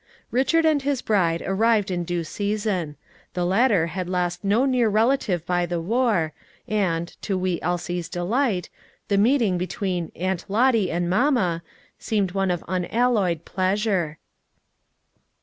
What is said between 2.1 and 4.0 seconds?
season. The latter